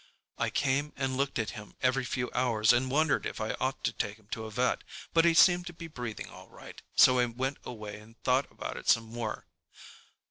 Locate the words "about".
8.51-8.77